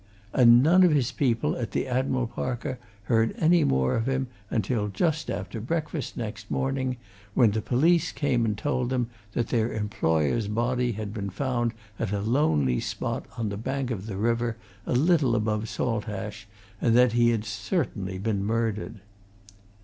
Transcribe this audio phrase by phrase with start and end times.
[0.33, 4.87] And none of his people at the Admiral Parker heard any more of him until
[4.87, 6.97] just after breakfast next morning,
[7.35, 12.11] when the police came and told them that their employer's body had been found at
[12.11, 16.47] a lonely spot on the bank of the river a little above Saltash,
[16.81, 19.01] and that he had certainly been murdered.